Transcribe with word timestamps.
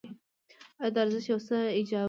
دا 0.93 0.99
ارزښت 1.03 1.27
یو 1.31 1.39
څه 1.47 1.55
ایجابوي. 1.77 1.99